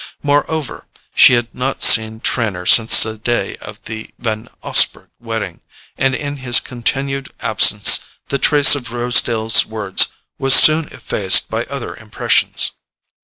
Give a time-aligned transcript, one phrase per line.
[0.23, 5.61] Moreover she had not seen Trenor since the day of the Van Osburgh wedding,
[5.95, 10.07] and in his continued absence the trace of Rosedale's words
[10.39, 12.71] was soon effaced by other impressions.